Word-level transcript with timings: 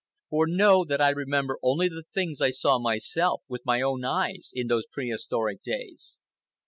For 0.31 0.47
know 0.47 0.83
that 0.83 0.99
I 0.99 1.09
remember 1.11 1.59
only 1.61 1.87
the 1.87 2.05
things 2.11 2.41
I 2.41 2.49
saw 2.49 2.79
myself, 2.79 3.43
with 3.47 3.61
my 3.67 3.83
own 3.83 4.03
eyes, 4.03 4.49
in 4.51 4.65
those 4.65 4.87
prehistoric 4.91 5.61
days. 5.61 6.17